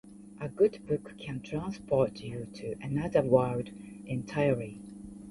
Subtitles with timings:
[0.39, 3.69] A good book can transport you to another world
[4.07, 4.79] entirely.